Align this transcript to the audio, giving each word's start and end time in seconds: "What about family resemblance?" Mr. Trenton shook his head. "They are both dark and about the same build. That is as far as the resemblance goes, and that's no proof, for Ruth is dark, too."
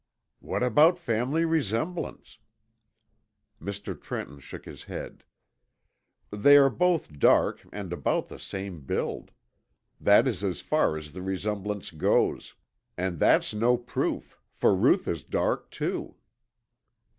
"What 0.39 0.63
about 0.63 0.97
family 0.97 1.45
resemblance?" 1.45 2.39
Mr. 3.61 3.93
Trenton 4.01 4.39
shook 4.39 4.65
his 4.65 4.85
head. 4.85 5.23
"They 6.31 6.57
are 6.57 6.71
both 6.71 7.19
dark 7.19 7.63
and 7.71 7.93
about 7.93 8.27
the 8.27 8.39
same 8.39 8.81
build. 8.83 9.29
That 9.99 10.27
is 10.27 10.43
as 10.43 10.59
far 10.61 10.97
as 10.97 11.11
the 11.11 11.21
resemblance 11.21 11.91
goes, 11.91 12.55
and 12.97 13.19
that's 13.19 13.53
no 13.53 13.77
proof, 13.77 14.39
for 14.51 14.73
Ruth 14.75 15.07
is 15.07 15.23
dark, 15.23 15.69
too." 15.69 16.15